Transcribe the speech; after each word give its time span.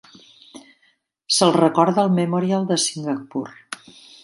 Se'l 1.35 1.53
recorda 1.57 2.01
al 2.05 2.11
Memorial 2.21 2.67
de 2.75 2.81
Singapur. 2.87 3.47